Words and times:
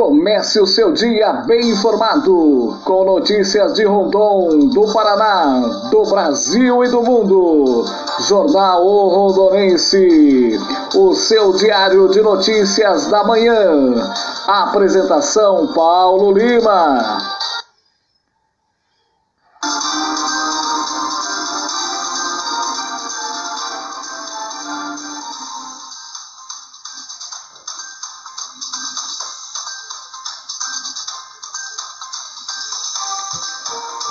Comece 0.00 0.58
o 0.58 0.66
seu 0.66 0.92
dia 0.92 1.30
bem 1.46 1.72
informado 1.72 2.74
com 2.86 3.04
notícias 3.04 3.74
de 3.74 3.84
Rondon, 3.84 4.70
do 4.72 4.90
Paraná, 4.94 5.60
do 5.90 6.04
Brasil 6.04 6.82
e 6.82 6.88
do 6.88 7.02
mundo. 7.02 7.84
Jornal 8.20 8.82
o 8.82 9.08
Rondonense, 9.08 10.58
o 10.96 11.14
seu 11.14 11.52
diário 11.52 12.08
de 12.08 12.22
notícias 12.22 13.08
da 13.08 13.22
manhã. 13.22 14.10
Apresentação 14.48 15.66
Paulo 15.74 16.32
Lima. 16.32 17.29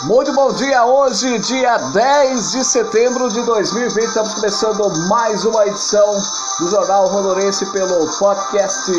Muito 0.09 0.33
bom 0.33 0.51
dia, 0.51 0.83
hoje, 0.85 1.37
dia 1.37 1.77
10 1.77 2.51
de 2.53 2.65
setembro 2.65 3.29
de 3.29 3.43
2020, 3.43 4.07
estamos 4.07 4.33
começando 4.33 5.07
mais 5.07 5.45
uma 5.45 5.67
edição 5.67 6.17
do 6.59 6.67
Jornal 6.67 7.05
Rondonense 7.09 7.63
pelo 7.67 8.07
podcast. 8.17 8.91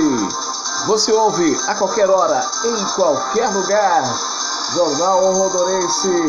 Você 0.86 1.10
ouve 1.10 1.58
a 1.66 1.74
qualquer 1.74 2.08
hora, 2.08 2.40
em 2.64 2.84
qualquer 2.94 3.48
lugar. 3.48 4.04
Jornal 4.72 5.32
Rondonense, 5.32 6.26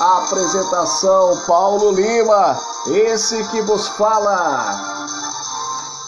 apresentação 0.00 1.40
Paulo 1.46 1.92
Lima, 1.92 2.58
esse 2.88 3.44
que 3.44 3.62
vos 3.62 3.86
fala. 3.86 5.06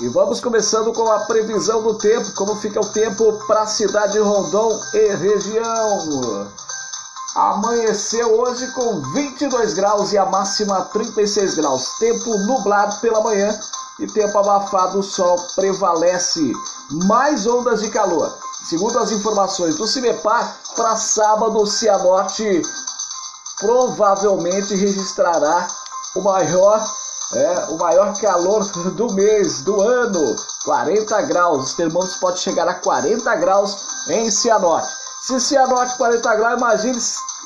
E 0.00 0.08
vamos 0.08 0.40
começando 0.40 0.92
com 0.92 1.08
a 1.08 1.20
previsão 1.20 1.84
do 1.84 1.94
tempo, 1.94 2.32
como 2.34 2.56
fica 2.56 2.80
o 2.80 2.88
tempo 2.88 3.38
para 3.46 3.62
a 3.62 3.66
cidade 3.68 4.14
de 4.14 4.18
Rondon 4.18 4.76
e 4.92 5.14
região. 5.14 6.48
Amanheceu 7.38 8.36
hoje 8.36 8.66
com 8.72 9.00
22 9.12 9.74
graus 9.74 10.12
e 10.12 10.18
a 10.18 10.26
máxima 10.26 10.86
36 10.86 11.54
graus. 11.54 11.96
Tempo 12.00 12.36
nublado 12.36 12.98
pela 12.98 13.20
manhã 13.20 13.56
e 14.00 14.08
tempo 14.08 14.36
abafado, 14.38 14.98
o 14.98 15.02
sol 15.04 15.38
prevalece. 15.54 16.52
Mais 17.06 17.46
ondas 17.46 17.80
de 17.80 17.90
calor. 17.90 18.36
Segundo 18.68 18.98
as 18.98 19.12
informações 19.12 19.76
do 19.76 19.86
CIMEPAR, 19.86 20.52
para 20.74 20.96
sábado, 20.96 21.60
o 21.60 21.66
Cianorte 21.66 22.60
provavelmente 23.60 24.74
registrará 24.74 25.68
o 26.16 26.22
maior, 26.22 26.84
é, 27.34 27.66
o 27.68 27.78
maior 27.78 28.20
calor 28.20 28.64
do 28.64 29.12
mês, 29.12 29.62
do 29.62 29.80
ano. 29.80 30.34
40 30.64 31.22
graus. 31.22 31.66
Os 31.68 31.74
termômetros 31.74 32.18
podem 32.18 32.38
chegar 32.38 32.66
a 32.66 32.74
40 32.74 33.32
graus 33.36 33.76
em 34.08 34.28
Cianorte. 34.28 34.92
Se 35.22 35.38
Cianorte 35.38 35.96
40 35.96 36.34
graus, 36.34 36.58
imagine 36.58 36.98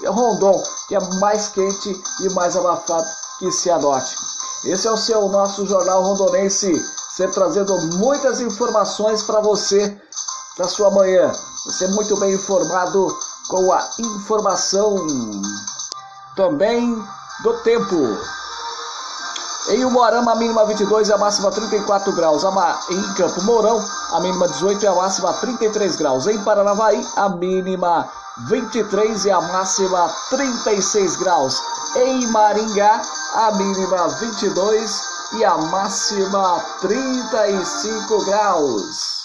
Rondon, 0.06 0.62
que 0.88 0.94
é 0.94 1.00
mais 1.18 1.48
quente 1.48 2.02
e 2.20 2.30
mais 2.30 2.56
abafado 2.56 3.06
que 3.38 3.50
Cianorte. 3.50 4.16
Esse 4.64 4.86
é 4.86 4.90
o 4.92 4.96
seu 4.96 5.28
nosso 5.28 5.66
jornal 5.66 6.02
rondonense, 6.02 6.72
sempre 7.16 7.34
trazendo 7.34 7.76
muitas 7.96 8.40
informações 8.40 9.22
para 9.22 9.40
você 9.40 10.00
na 10.58 10.68
sua 10.68 10.90
manhã. 10.90 11.32
Você 11.66 11.84
é 11.86 11.88
muito 11.88 12.16
bem 12.16 12.34
informado 12.34 13.16
com 13.48 13.72
a 13.72 13.88
informação 13.98 14.96
também 16.36 16.94
do 17.42 17.54
tempo. 17.62 17.96
Em 19.68 19.84
Umuarama, 19.84 20.32
a 20.32 20.36
mínima 20.36 20.64
22 20.64 21.08
e 21.08 21.12
a 21.12 21.18
máxima 21.18 21.50
34 21.50 22.12
graus. 22.12 22.42
Em 22.90 23.14
Campo 23.14 23.42
Mourão, 23.42 23.84
a 24.12 24.20
mínima 24.20 24.48
18 24.48 24.82
e 24.82 24.86
a 24.86 24.94
máxima 24.94 25.32
33 25.34 25.96
graus. 25.96 26.26
Em 26.26 26.42
Paranavaí, 26.42 27.06
a 27.16 27.28
mínima 27.28 28.08
23 28.38 29.24
e 29.24 29.30
a 29.30 29.40
máxima 29.40 30.08
36 30.30 31.16
graus. 31.16 31.60
Em 31.96 32.26
Maringá, 32.28 33.02
a 33.34 33.52
mínima 33.52 34.08
22 34.08 35.00
e 35.34 35.44
a 35.44 35.56
máxima 35.56 36.64
35 36.80 38.24
graus. 38.24 39.22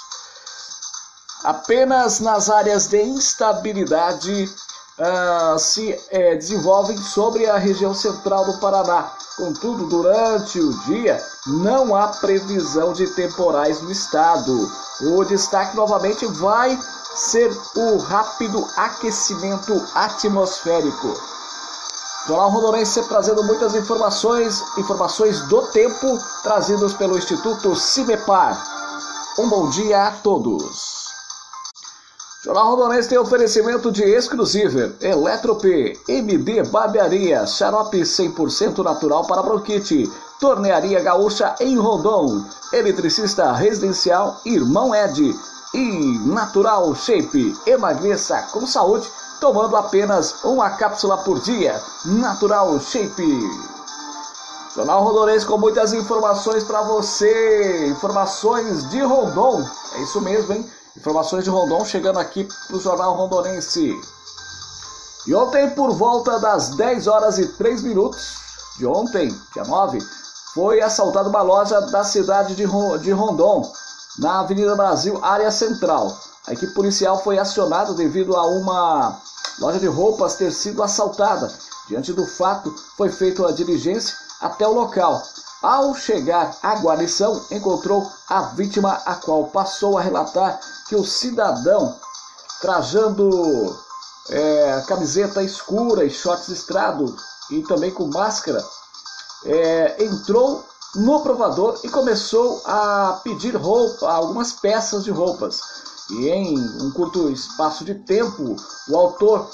Apenas 1.44 2.19
nas 2.19 2.50
áreas 2.50 2.88
de 2.88 3.01
instabilidade 3.01 4.50
uh, 5.00 5.57
se 5.59 5.97
é, 6.09 6.35
desenvolvem 6.35 6.97
sobre 6.97 7.50
a 7.50 7.57
região 7.57 7.94
central 7.94 8.45
do 8.45 8.57
Paraná. 8.59 9.12
Contudo, 9.38 9.85
durante 9.88 10.59
o 10.59 10.74
dia 10.85 11.24
não 11.45 11.95
há 11.95 12.07
previsão 12.07 12.91
de 12.91 13.07
temporais 13.07 13.81
no 13.81 13.91
estado. 13.91 14.69
O 15.01 15.24
destaque 15.24 15.75
novamente 15.75 16.25
vai 16.25 16.78
ser 17.17 17.51
o 17.75 17.97
rápido 17.97 18.66
aquecimento 18.78 19.73
atmosférico. 19.95 21.13
Jornal 22.28 22.50
Rondonense 22.50 23.01
trazendo 23.07 23.44
muitas 23.44 23.73
informações, 23.73 24.61
informações 24.78 25.41
do 25.47 25.61
tempo 25.67 26.19
trazidas 26.44 26.94
pelo 26.94 27.17
Instituto 27.17 27.75
Cimepar. 27.75 28.61
Um 29.39 29.50
bom 29.50 29.69
dia 29.69 30.07
a 30.07 30.11
todos. 30.11 31.07
Jornal 32.44 32.75
Rondonense 32.75 33.09
tem 33.09 33.17
oferecimento 33.17 33.91
de 33.91 34.03
exclusivo 34.03 34.94
Eletrop, 35.01 35.66
MD 36.07 36.63
Barbearia, 36.63 37.47
xarope 37.47 38.01
100% 38.01 38.83
natural 38.83 39.25
para 39.25 39.41
bronquite, 39.41 40.11
Tornearia 40.39 41.01
Gaúcha 41.01 41.56
em 41.59 41.77
Rondon, 41.77 42.45
Eletricista 42.72 43.51
Residencial 43.53 44.39
Irmão 44.45 44.94
Ed, 44.94 45.35
e 45.73 46.19
Natural 46.25 46.94
Shape. 46.95 47.55
Emagreça 47.66 48.41
com 48.53 48.66
saúde 48.66 49.09
tomando 49.39 49.75
apenas 49.75 50.44
uma 50.44 50.69
cápsula 50.72 51.17
por 51.17 51.39
dia. 51.39 51.81
Natural 52.05 52.79
Shape. 52.79 53.39
Jornal 54.75 55.03
Rondonense 55.03 55.45
com 55.45 55.57
muitas 55.57 55.94
informações 55.94 56.63
para 56.63 56.81
você. 56.83 57.88
Informações 57.88 58.89
de 58.89 59.01
Rondon. 59.01 59.66
É 59.94 60.01
isso 60.03 60.22
mesmo, 60.22 60.53
hein? 60.53 60.72
Informações 60.95 61.44
de 61.44 61.50
Rondon 61.50 61.83
chegando 61.85 62.19
aqui 62.19 62.47
pro 62.67 62.79
Jornal 62.79 63.13
Rondonense. 63.16 64.00
E 65.25 65.35
ontem, 65.35 65.69
por 65.72 65.91
volta 65.91 66.39
das 66.39 66.69
10 66.69 67.07
horas 67.07 67.38
e 67.38 67.47
3 67.47 67.81
minutos 67.81 68.38
de 68.77 68.85
ontem, 68.85 69.27
dia 69.53 69.63
9, 69.63 70.00
foi 70.53 70.81
assaltada 70.81 71.27
uma 71.29 71.41
loja 71.41 71.81
da 71.81 72.03
cidade 72.03 72.56
de 72.56 72.63
Rondon 72.63 73.69
na 74.17 74.39
Avenida 74.39 74.75
Brasil, 74.75 75.23
área 75.23 75.51
central. 75.51 76.17
A 76.47 76.53
equipe 76.53 76.73
policial 76.73 77.22
foi 77.23 77.38
acionada 77.38 77.94
devido 77.94 78.35
a 78.35 78.45
uma 78.45 79.19
loja 79.59 79.79
de 79.79 79.88
roupas 79.88 80.35
ter 80.35 80.51
sido 80.51 80.81
assaltada. 80.81 81.51
Diante 81.88 82.13
do 82.13 82.25
fato, 82.25 82.73
foi 82.95 83.09
feita 83.09 83.47
a 83.47 83.51
diligência 83.51 84.16
até 84.41 84.67
o 84.67 84.73
local. 84.73 85.22
Ao 85.61 85.95
chegar 85.95 86.56
à 86.61 86.75
guarnição, 86.75 87.44
encontrou 87.51 88.09
a 88.29 88.41
vítima, 88.41 89.01
a 89.06 89.16
qual 89.16 89.45
passou 89.45 89.97
a 89.97 90.01
relatar 90.01 90.59
que 90.88 90.95
o 90.95 91.03
cidadão, 91.03 91.95
trajando 92.61 93.77
é, 94.29 94.83
camiseta 94.88 95.41
escura 95.41 96.06
e 96.06 96.09
shorts 96.09 96.50
estrado 96.50 97.16
e 97.50 97.61
também 97.63 97.91
com 97.91 98.07
máscara, 98.07 98.63
é, 99.45 100.03
entrou 100.03 100.63
no 100.96 101.22
provador 101.22 101.80
e 101.84 101.90
começou 101.90 102.62
a 102.66 103.20
pedir 103.24 103.56
roupa, 103.56 104.09
algumas 104.09 104.53
peças 104.53 105.03
de 105.03 105.12
roupas. 105.12 105.59
E 106.09 106.30
em 106.30 106.58
um 106.81 106.92
curto 106.92 107.30
espaço 107.30 107.84
de 107.84 107.96
tempo, 107.96 108.56
o 108.88 108.98
autor 108.98 109.50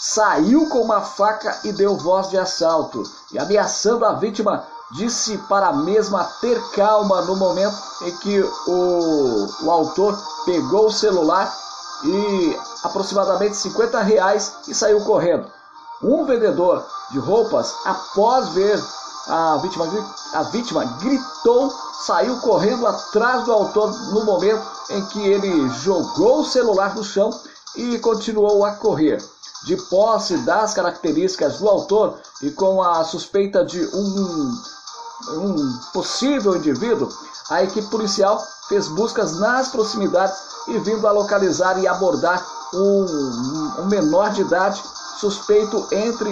saiu 0.00 0.68
com 0.68 0.80
uma 0.80 1.02
faca 1.02 1.58
e 1.64 1.72
deu 1.72 1.96
voz 1.96 2.30
de 2.30 2.38
assalto. 2.38 3.02
E 3.32 3.38
ameaçando 3.38 4.04
a 4.04 4.14
vítima, 4.14 4.64
disse 4.92 5.36
para 5.48 5.68
a 5.68 5.72
mesma 5.72 6.24
ter 6.40 6.60
calma 6.70 7.20
no 7.22 7.36
momento 7.36 7.76
em 8.02 8.16
que 8.18 8.40
o, 8.40 9.46
o 9.64 9.70
autor 9.70 10.18
pegou 10.46 10.86
o 10.86 10.92
celular 10.92 11.54
e 12.04 12.56
aproximadamente 12.84 13.56
50 13.56 14.00
reais 14.00 14.54
e 14.66 14.74
saiu 14.74 15.04
correndo. 15.04 15.50
Um 16.02 16.24
vendedor 16.24 16.86
de 17.10 17.18
roupas, 17.18 17.74
após 17.84 18.50
ver 18.50 18.82
a 19.28 19.58
vítima, 19.58 19.86
a 20.32 20.42
vítima 20.44 20.84
gritou, 21.00 21.70
saiu 22.06 22.38
correndo 22.40 22.86
atrás 22.86 23.44
do 23.44 23.52
autor 23.52 23.92
no 24.12 24.24
momento 24.24 24.62
em 24.90 25.04
que 25.06 25.20
ele 25.20 25.68
jogou 25.80 26.40
o 26.40 26.44
celular 26.44 26.94
no 26.94 27.04
chão 27.04 27.30
e 27.76 27.98
continuou 27.98 28.64
a 28.64 28.72
correr. 28.72 29.22
De 29.64 29.76
posse 29.76 30.36
das 30.38 30.72
características 30.72 31.58
do 31.58 31.68
autor 31.68 32.18
e 32.40 32.50
com 32.50 32.82
a 32.82 33.04
suspeita 33.04 33.64
de 33.64 33.84
um, 33.92 34.62
um 35.32 35.78
possível 35.92 36.56
indivíduo, 36.56 37.08
a 37.50 37.62
equipe 37.62 37.88
policial 37.88 38.42
fez 38.68 38.88
buscas 38.88 39.38
nas 39.38 39.68
proximidades 39.68 40.36
e 40.68 40.78
vindo 40.78 41.06
a 41.06 41.10
localizar 41.10 41.78
e 41.78 41.88
abordar 41.88 42.46
um, 42.72 43.80
um 43.80 43.86
menor 43.86 44.30
de 44.30 44.42
idade 44.42 44.82
suspeito 45.18 45.86
entre 45.90 46.30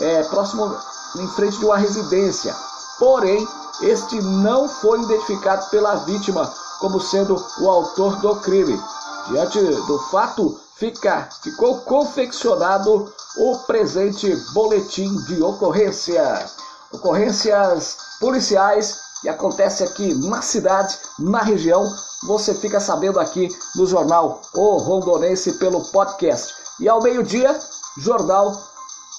é, 0.00 0.24
próximo 0.24 0.76
em 1.16 1.28
frente 1.28 1.58
de 1.58 1.64
uma 1.64 1.76
residência. 1.76 2.54
Porém, 2.98 3.46
este 3.82 4.20
não 4.22 4.68
foi 4.68 5.00
identificado 5.02 5.68
pela 5.70 5.96
vítima 5.96 6.52
como 6.80 7.00
sendo 7.00 7.36
o 7.60 7.68
autor 7.68 8.16
do 8.20 8.36
crime. 8.36 8.80
Diante 9.28 9.58
do 9.58 9.98
fato, 10.10 10.60
fica, 10.76 11.28
ficou 11.42 11.78
confeccionado 11.80 13.12
o 13.36 13.58
presente 13.66 14.34
boletim 14.52 15.14
de 15.24 15.42
ocorrência. 15.42 16.46
Ocorrências 16.92 17.96
policiais 18.20 19.00
que 19.22 19.28
acontece 19.28 19.82
aqui 19.82 20.14
na 20.28 20.42
cidade, 20.42 20.98
na 21.18 21.40
região, 21.40 21.82
você 22.26 22.54
fica 22.54 22.78
sabendo 22.78 23.18
aqui 23.18 23.48
no 23.74 23.86
jornal 23.86 24.42
O 24.54 24.76
Rondonense 24.76 25.52
pelo 25.52 25.82
podcast. 25.86 26.54
E 26.78 26.88
ao 26.88 27.02
meio-dia, 27.02 27.58
jornal 27.96 28.54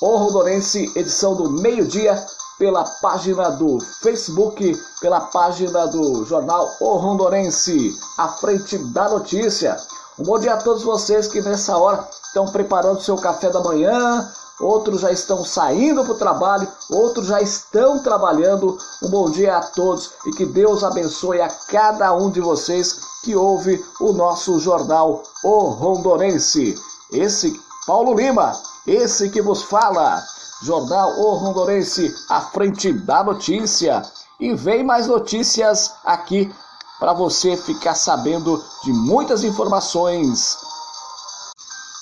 O 0.01 0.17
Rondonense, 0.17 0.91
edição 0.93 1.35
do 1.35 1.49
meio-dia, 1.49 2.21
pela 2.59 2.83
página 3.01 3.49
do 3.51 3.79
Facebook, 4.01 4.77
pela 4.99 5.21
página 5.21 5.87
do 5.87 6.25
jornal 6.25 6.69
O 6.81 6.97
Rondonense, 6.97 7.97
à 8.17 8.27
frente 8.27 8.77
da 8.77 9.07
notícia. 9.07 9.77
Um 10.19 10.23
bom 10.23 10.37
dia 10.37 10.55
a 10.55 10.57
todos 10.57 10.83
vocês 10.83 11.27
que 11.27 11.41
nessa 11.41 11.77
hora 11.77 12.05
estão 12.27 12.45
preparando 12.47 13.01
seu 13.01 13.15
café 13.15 13.49
da 13.49 13.61
manhã, 13.61 14.29
outros 14.59 14.99
já 14.99 15.13
estão 15.13 15.45
saindo 15.45 16.03
para 16.03 16.13
o 16.13 16.17
trabalho, 16.17 16.67
outros 16.91 17.27
já 17.27 17.41
estão 17.41 17.99
trabalhando. 17.99 18.77
Um 19.01 19.09
bom 19.09 19.31
dia 19.31 19.57
a 19.57 19.61
todos 19.61 20.11
e 20.25 20.31
que 20.31 20.45
Deus 20.45 20.83
abençoe 20.83 21.39
a 21.39 21.47
cada 21.69 22.13
um 22.13 22.29
de 22.29 22.41
vocês 22.41 22.99
que 23.23 23.33
ouve 23.33 23.83
o 24.01 24.11
nosso 24.11 24.59
jornal 24.59 25.23
O 25.41 25.59
Rondonense. 25.69 26.75
Esse 27.13 27.57
Paulo 27.87 28.13
Lima, 28.13 28.53
esse 28.87 29.29
que 29.29 29.41
vos 29.41 29.63
fala, 29.63 30.23
jornal 30.63 31.19
O 31.19 31.35
Rondonense 31.35 32.13
à 32.29 32.41
frente 32.41 32.91
da 32.93 33.23
notícia. 33.23 34.01
E 34.39 34.53
vem 34.53 34.83
mais 34.83 35.07
notícias 35.07 35.93
aqui 36.03 36.53
para 36.99 37.13
você 37.13 37.55
ficar 37.55 37.95
sabendo 37.95 38.61
de 38.83 38.91
muitas 38.91 39.43
informações 39.43 40.57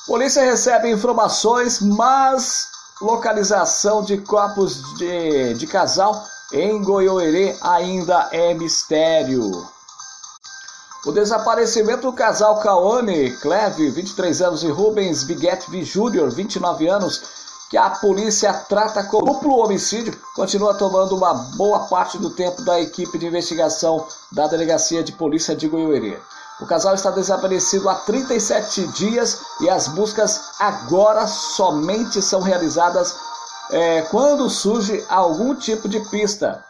Polícia 0.06 0.44
recebe 0.44 0.92
informações, 0.92 1.80
mas 1.80 2.68
localização 3.02 4.04
de 4.04 4.18
corpos 4.18 4.98
de, 4.98 5.54
de 5.54 5.66
casal 5.66 6.22
em 6.52 6.84
Goiôerê 6.84 7.56
ainda 7.62 8.28
é 8.34 8.54
mistério. 8.54 9.66
O 11.06 11.12
desaparecimento 11.12 12.04
do 12.04 12.14
casal 12.14 12.60
Cauane 12.60 13.32
Cleve, 13.38 13.90
23 13.90 14.42
anos, 14.42 14.64
e 14.64 14.70
Rubens 14.70 15.26
Biguete 15.26 15.70
V. 15.70 15.84
Júnior, 15.84 16.32
29 16.32 16.88
anos, 16.88 17.22
que 17.70 17.76
a 17.76 17.90
polícia 17.90 18.54
trata 18.54 19.04
como 19.04 19.26
duplo 19.26 19.58
homicídio, 19.58 20.18
continua 20.34 20.74
tomando 20.76 21.14
uma 21.14 21.34
boa 21.34 21.80
parte 21.88 22.18
do 22.18 22.30
tempo 22.30 22.64
da 22.64 22.80
equipe 22.80 23.18
de 23.18 23.26
investigação 23.26 24.08
da 24.32 24.48
Delegacia 24.48 25.04
de 25.04 25.12
Polícia 25.12 25.54
de 25.54 25.68
Goiôerê. 25.68 26.18
O 26.62 26.66
casal 26.66 26.96
está 26.96 27.12
desaparecido 27.12 27.90
há 27.90 27.96
37 27.96 28.88
dias 28.94 29.42
e 29.60 29.70
as 29.70 29.90
buscas 29.90 30.52
agora 30.58 31.28
somente 31.28 32.22
são 32.22 32.40
realizadas 32.40 33.14
é, 33.72 34.04
quando 34.04 34.50
surge 34.50 35.04
algum 35.10 35.54
tipo 35.54 35.90
de 35.90 36.00
pista. 36.00 36.64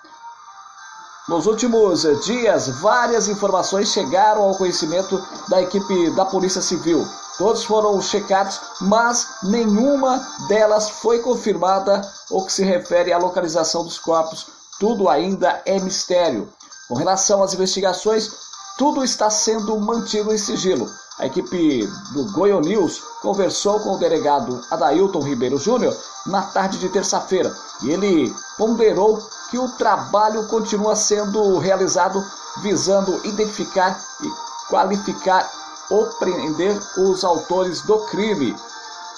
Nos 1.26 1.48
últimos 1.48 2.02
dias, 2.26 2.68
várias 2.82 3.30
informações 3.30 3.94
chegaram 3.94 4.42
ao 4.42 4.58
conhecimento 4.58 5.26
da 5.48 5.62
equipe 5.62 6.10
da 6.12 6.26
Polícia 6.26 6.62
Civil. 6.62 7.08
Todos 7.38 7.64
foram 7.64 8.02
checados, 8.02 8.60
mas 8.82 9.26
nenhuma 9.42 10.22
delas 10.50 10.90
foi 10.90 11.20
confirmada 11.20 12.02
ou 12.30 12.46
que 12.46 12.52
se 12.52 12.66
refere 12.66 13.14
à 13.14 13.18
localização 13.18 13.86
dos 13.86 13.98
corpos. 13.98 14.48
Tudo 14.78 15.08
ainda 15.08 15.62
é 15.66 15.80
mistério. 15.80 16.52
Com 16.90 16.96
relação 16.96 17.42
às 17.42 17.54
investigações, 17.54 18.30
tudo 18.78 19.04
está 19.04 19.30
sendo 19.30 19.80
mantido 19.80 20.34
em 20.34 20.38
sigilo. 20.38 20.90
A 21.20 21.28
equipe 21.28 21.88
do 22.12 22.32
Goiô 22.32 22.60
News 22.60 23.02
conversou 23.22 23.80
com 23.80 23.96
o 23.96 24.00
delegado 24.00 24.60
Adailton 24.72 25.22
Ribeiro 25.22 25.58
Júnior 25.58 25.96
na 26.26 26.42
tarde 26.42 26.80
de 26.80 26.90
terça-feira 26.90 27.56
e 27.84 27.92
ele 27.92 28.34
ponderou 28.58 29.22
que 29.52 29.60
o 29.60 29.70
trabalho 29.70 30.48
continua 30.48 30.96
sendo 30.96 31.60
realizado 31.60 32.24
visando 32.62 33.20
identificar 33.26 34.00
e 34.22 34.70
qualificar 34.70 35.50
ou 35.90 36.06
prender 36.14 36.80
os 36.98 37.24
autores 37.24 37.82
do 37.82 38.00
crime 38.06 38.56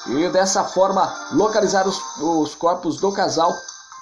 e 0.07 0.29
dessa 0.29 0.63
forma 0.63 1.13
localizar 1.31 1.87
os, 1.87 1.99
os 2.19 2.55
corpos 2.55 2.97
do 2.97 3.11
casal. 3.11 3.53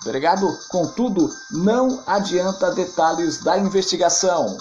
Delegado, 0.03 0.57
contudo, 0.69 1.31
não 1.49 2.01
adianta 2.05 2.71
detalhes 2.71 3.37
da 3.41 3.57
investigação. 3.57 4.57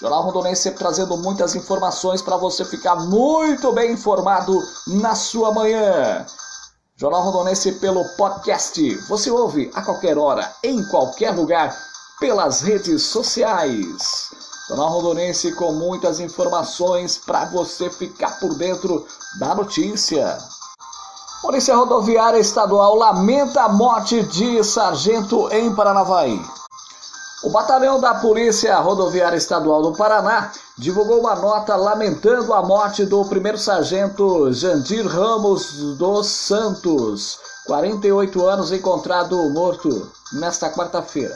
Jornal 0.00 0.22
Rondonense 0.22 0.62
sempre 0.62 0.78
trazendo 0.78 1.16
muitas 1.18 1.54
informações 1.54 2.22
para 2.22 2.38
você 2.38 2.64
ficar 2.64 2.96
muito 2.96 3.70
bem 3.72 3.92
informado 3.92 4.58
na 4.86 5.14
sua 5.14 5.52
manhã. 5.52 6.24
Jornal 6.96 7.22
Rondonense 7.22 7.72
pelo 7.72 8.04
podcast. 8.16 8.94
Você 9.08 9.30
ouve 9.30 9.70
a 9.74 9.82
qualquer 9.82 10.16
hora, 10.16 10.50
em 10.64 10.82
qualquer 10.86 11.32
lugar, 11.32 11.76
pelas 12.18 12.62
redes 12.62 13.02
sociais. 13.02 14.30
Jornal 14.68 14.88
Rondonense 14.88 15.52
com 15.52 15.72
muitas 15.72 16.18
informações 16.18 17.18
para 17.18 17.44
você 17.46 17.90
ficar 17.90 18.38
por 18.40 18.54
dentro 18.54 19.06
da 19.38 19.54
notícia. 19.54 20.38
Polícia 21.42 21.74
Rodoviária 21.74 22.38
Estadual 22.38 22.94
lamenta 22.94 23.64
a 23.64 23.68
morte 23.68 24.22
de 24.22 24.62
sargento 24.64 25.48
em 25.52 25.74
Paranavaí. 25.74 26.40
O 27.42 27.48
batalhão 27.48 27.98
da 27.98 28.14
Polícia 28.16 28.78
Rodoviária 28.80 29.36
Estadual 29.38 29.80
do 29.80 29.96
Paraná 29.96 30.52
divulgou 30.76 31.20
uma 31.20 31.34
nota 31.34 31.74
lamentando 31.74 32.52
a 32.52 32.62
morte 32.62 33.06
do 33.06 33.24
primeiro 33.24 33.56
sargento 33.56 34.52
Jandir 34.52 35.06
Ramos 35.06 35.96
dos 35.96 36.26
Santos, 36.26 37.38
48 37.66 38.46
anos, 38.46 38.72
encontrado 38.72 39.36
morto 39.54 40.12
nesta 40.34 40.68
quarta-feira. 40.68 41.34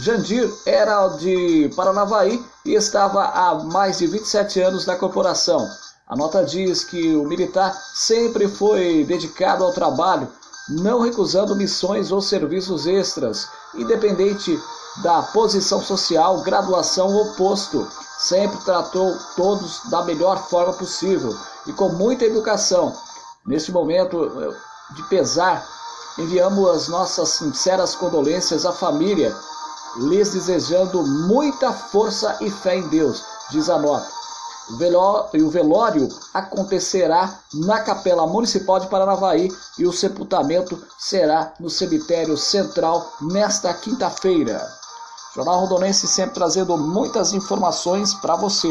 Jandir 0.00 0.52
era 0.66 1.06
de 1.10 1.70
Paranavaí 1.76 2.44
e 2.64 2.74
estava 2.74 3.22
há 3.22 3.54
mais 3.62 3.98
de 3.98 4.08
27 4.08 4.60
anos 4.60 4.86
na 4.86 4.96
corporação. 4.96 5.68
A 6.08 6.16
nota 6.16 6.44
diz 6.44 6.82
que 6.82 7.14
o 7.14 7.24
militar 7.24 7.72
sempre 7.94 8.48
foi 8.48 9.04
dedicado 9.04 9.62
ao 9.62 9.72
trabalho, 9.72 10.26
não 10.68 11.00
recusando 11.00 11.54
missões 11.54 12.10
ou 12.10 12.20
serviços 12.20 12.88
extras, 12.88 13.46
independente 13.76 14.58
da 14.98 15.22
posição 15.22 15.82
social, 15.82 16.42
graduação 16.42 17.14
ou 17.14 17.32
posto. 17.34 17.88
Sempre 18.18 18.58
tratou 18.64 19.16
todos 19.36 19.80
da 19.90 20.02
melhor 20.04 20.38
forma 20.48 20.72
possível 20.74 21.36
e 21.66 21.72
com 21.72 21.88
muita 21.88 22.24
educação. 22.24 22.94
Neste 23.44 23.72
momento 23.72 24.30
de 24.94 25.02
pesar, 25.04 25.66
enviamos 26.18 26.68
as 26.70 26.88
nossas 26.88 27.30
sinceras 27.30 27.94
condolências 27.94 28.64
à 28.64 28.72
família, 28.72 29.34
lhes 29.96 30.32
desejando 30.32 31.02
muita 31.02 31.72
força 31.72 32.36
e 32.40 32.50
fé 32.50 32.76
em 32.76 32.88
Deus, 32.88 33.24
diz 33.50 33.68
a 33.68 33.78
nota. 33.78 34.06
O 34.70 35.50
velório 35.50 36.08
acontecerá 36.32 37.40
na 37.52 37.80
Capela 37.80 38.26
Municipal 38.26 38.78
de 38.78 38.86
Paranavaí 38.86 39.50
e 39.76 39.84
o 39.84 39.92
sepultamento 39.92 40.80
será 40.98 41.52
no 41.58 41.68
cemitério 41.68 42.36
central 42.36 43.12
nesta 43.20 43.74
quinta-feira. 43.74 44.81
Jornal 45.34 45.60
Rondonense 45.60 46.06
sempre 46.06 46.34
trazendo 46.34 46.76
muitas 46.76 47.32
informações 47.32 48.12
para 48.14 48.36
você. 48.36 48.68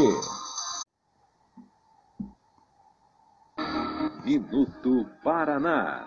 Minuto 4.24 5.04
Paraná. 5.24 6.06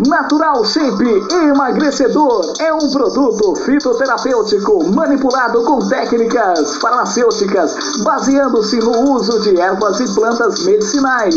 Natural 0.09 0.65
Shape 0.65 1.27
Emagrecedor 1.31 2.55
é 2.59 2.73
um 2.73 2.91
produto 2.91 3.55
fitoterapêutico 3.57 4.91
manipulado 4.91 5.63
com 5.63 5.79
técnicas 5.89 6.77
farmacêuticas, 6.77 7.77
baseando-se 8.03 8.79
no 8.79 9.13
uso 9.13 9.41
de 9.41 9.61
ervas 9.61 10.01
e 10.01 10.15
plantas 10.15 10.65
medicinais. 10.65 11.37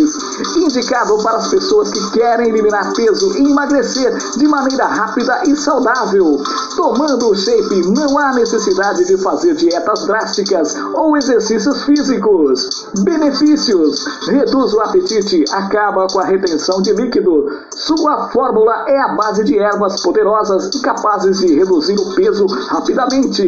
Indicado 0.55 1.17
para 1.22 1.38
as 1.38 1.48
pessoas 1.50 1.91
que 1.91 2.12
querem 2.12 2.50
eliminar 2.50 2.93
peso 2.93 3.38
e 3.38 3.51
emagrecer 3.51 4.17
de 4.38 4.48
maneira 4.48 4.86
rápida 4.86 5.41
e 5.46 5.58
saudável. 5.58 6.41
Tomando 6.77 7.32
o 7.32 7.36
Shape, 7.36 7.88
não 7.88 8.17
há 8.17 8.34
necessidade 8.34 9.05
de 9.05 9.17
fazer 9.17 9.55
dietas 9.55 10.05
drásticas 10.05 10.74
ou 10.93 11.17
exercícios 11.17 11.84
físicos. 11.84 12.88
Benefícios: 13.00 14.05
reduz 14.27 14.74
o 14.74 14.79
apetite, 14.79 15.43
acaba 15.51 16.08
com 16.08 16.20
a 16.20 16.25
retenção 16.25 16.82
de 16.82 16.93
líquido. 16.93 17.50
Sua 17.75 18.29
fórmula 18.53 18.86
é 18.88 19.00
a 19.00 19.15
base 19.15 19.43
de 19.43 19.57
ervas 19.57 20.00
poderosas 20.01 20.69
e 20.75 20.79
capazes 20.79 21.39
de 21.39 21.55
reduzir 21.55 22.00
o 22.00 22.13
peso 22.13 22.45
rapidamente. 22.45 23.43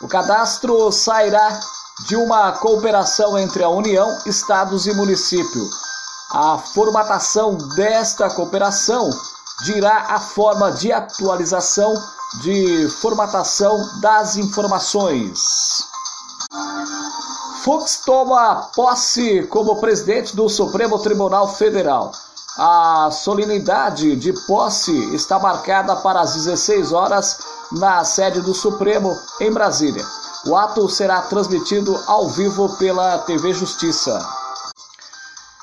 O 0.00 0.08
cadastro 0.08 0.90
sairá 0.90 1.60
de 2.08 2.16
uma 2.16 2.52
cooperação 2.52 3.38
entre 3.38 3.62
a 3.62 3.68
União, 3.68 4.18
estados 4.26 4.86
e 4.86 4.94
município. 4.94 5.70
A 6.34 6.56
formatação 6.56 7.58
desta 7.76 8.30
cooperação 8.30 9.10
dirá 9.64 10.06
a 10.08 10.18
forma 10.18 10.72
de 10.72 10.90
atualização 10.90 11.92
de 12.40 12.88
formatação 13.02 13.78
das 14.00 14.36
informações. 14.36 15.84
Fux 17.62 18.00
toma 18.06 18.70
posse 18.74 19.42
como 19.50 19.76
presidente 19.76 20.34
do 20.34 20.48
Supremo 20.48 20.98
Tribunal 21.00 21.46
Federal. 21.48 22.12
A 22.56 23.10
solenidade 23.12 24.16
de 24.16 24.32
posse 24.46 25.14
está 25.14 25.38
marcada 25.38 25.96
para 25.96 26.22
as 26.22 26.32
16 26.32 26.92
horas 26.92 27.38
na 27.72 28.02
sede 28.04 28.40
do 28.40 28.54
Supremo 28.54 29.14
em 29.38 29.52
Brasília. 29.52 30.04
O 30.46 30.56
ato 30.56 30.88
será 30.88 31.20
transmitido 31.20 32.02
ao 32.06 32.26
vivo 32.30 32.74
pela 32.78 33.18
TV 33.18 33.52
Justiça. 33.52 34.41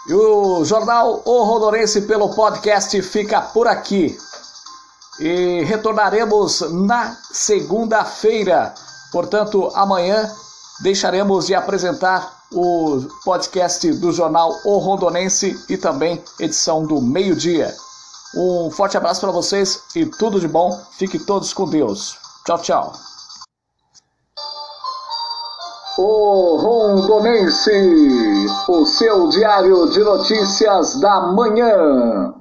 E 0.09 0.13
o 0.13 0.65
Jornal 0.65 1.21
O 1.23 1.43
Rondonense 1.43 2.01
pelo 2.01 2.33
podcast 2.33 2.99
fica 3.03 3.39
por 3.41 3.67
aqui. 3.67 4.17
E 5.19 5.63
retornaremos 5.65 6.61
na 6.71 7.15
segunda-feira. 7.31 8.73
Portanto, 9.11 9.71
amanhã 9.75 10.27
deixaremos 10.81 11.45
de 11.45 11.53
apresentar 11.53 12.39
o 12.51 13.05
podcast 13.23 13.91
do 13.93 14.11
jornal 14.11 14.51
O 14.65 14.79
Rondonense 14.79 15.63
e 15.69 15.77
também 15.77 16.23
edição 16.39 16.83
do 16.83 16.99
meio-dia. 16.99 17.71
Um 18.35 18.71
forte 18.71 18.97
abraço 18.97 19.21
para 19.21 19.31
vocês 19.31 19.79
e 19.95 20.07
tudo 20.07 20.39
de 20.39 20.47
bom. 20.47 20.75
Fiquem 20.97 21.19
todos 21.19 21.53
com 21.53 21.69
Deus. 21.69 22.17
Tchau, 22.45 22.57
tchau. 22.57 23.08
O 26.01 26.55
Rondonense, 26.55 28.47
o 28.69 28.85
seu 28.85 29.27
diário 29.27 29.85
de 29.89 29.99
notícias 29.99 30.97
da 30.97 31.19
manhã. 31.33 32.38